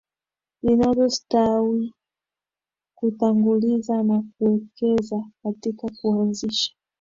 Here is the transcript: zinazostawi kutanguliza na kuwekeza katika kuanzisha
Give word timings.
zinazostawi 0.63 1.93
kutanguliza 2.97 4.03
na 4.03 4.23
kuwekeza 4.37 5.23
katika 5.43 5.87
kuanzisha 6.01 6.73